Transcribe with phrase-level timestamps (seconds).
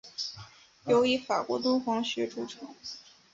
[0.87, 2.73] 尤以法国敦煌学着称。